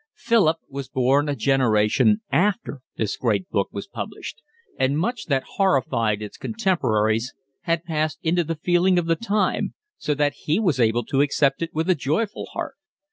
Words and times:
Philip 0.15 0.57
was 0.67 0.89
born 0.89 1.29
a 1.29 1.35
generation 1.35 2.21
after 2.31 2.81
this 2.97 3.15
great 3.15 3.47
book 3.51 3.69
was 3.71 3.85
published, 3.85 4.41
and 4.79 4.97
much 4.97 5.25
that 5.27 5.43
horrified 5.57 6.23
its 6.23 6.37
contemporaries 6.37 7.35
had 7.65 7.83
passed 7.83 8.17
into 8.23 8.43
the 8.43 8.55
feeling 8.55 8.97
of 8.97 9.05
the 9.05 9.15
time, 9.15 9.75
so 9.99 10.15
that 10.15 10.33
he 10.45 10.59
was 10.59 10.79
able 10.79 11.03
to 11.05 11.21
accept 11.21 11.61
it 11.61 11.69
with 11.75 11.87
a 11.87 11.93
joyful 11.93 12.47
heart. 12.53 12.77